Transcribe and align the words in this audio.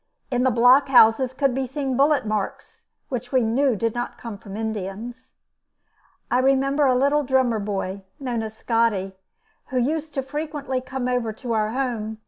In 0.31 0.41
the 0.41 0.49
blockhouses 0.49 1.31
could 1.31 1.53
be 1.53 1.67
seen 1.67 1.95
bullet 1.95 2.25
marks 2.25 2.87
which 3.09 3.31
we 3.31 3.43
knew 3.43 3.75
did 3.75 3.93
not 3.93 4.17
come 4.17 4.35
from 4.39 4.57
Indians. 4.57 5.35
I 6.31 6.39
remember 6.39 6.87
a 6.87 6.95
little 6.95 7.21
drummer 7.21 7.59
boy, 7.59 8.01
known 8.19 8.41
as 8.41 8.57
Scotty, 8.57 9.15
who 9.67 9.77
used 9.77 10.17
frequently 10.25 10.81
to 10.81 10.87
come 10.87 11.07
over 11.07 11.31
to 11.33 11.53
our 11.53 11.69
home. 11.73 12.17